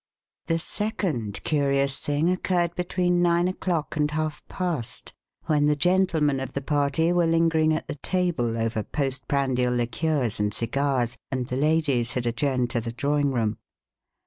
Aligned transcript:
The 0.47 0.57
second 0.57 1.43
curious 1.43 1.99
thing 1.99 2.31
occurred 2.31 2.73
between 2.73 3.21
nine 3.21 3.47
o'clock 3.47 3.95
and 3.95 4.09
half 4.09 4.43
past, 4.47 5.13
when 5.45 5.67
the 5.67 5.75
gentlemen 5.75 6.39
of 6.39 6.53
the 6.53 6.61
party 6.63 7.13
were 7.13 7.27
lingering 7.27 7.71
at 7.71 7.87
the 7.87 7.93
table 7.93 8.57
over 8.57 8.81
post 8.81 9.27
prandial 9.27 9.75
liqueurs 9.75 10.39
and 10.39 10.55
cigars, 10.55 11.17
and 11.29 11.45
the 11.45 11.55
ladies 11.55 12.13
had 12.13 12.25
adjourned 12.25 12.71
to 12.71 12.81
the 12.81 12.91
drawing 12.93 13.31
room. 13.31 13.59